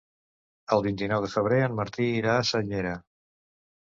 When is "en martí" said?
1.65-2.07